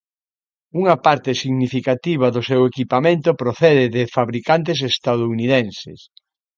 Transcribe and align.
Unha 0.79 0.95
parte 1.05 1.31
significativa 1.41 2.27
do 2.35 2.41
seu 2.49 2.61
equipamento 2.71 3.29
procede 3.41 3.85
de 3.95 4.03
fabricantes 4.15 4.79
estadounidenses. 4.93 5.99